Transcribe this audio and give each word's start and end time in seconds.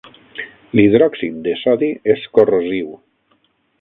L'hidròxid 0.77 1.37
de 1.49 1.53
sodi 1.65 1.91
és 2.15 2.25
corrosiu. 2.39 2.91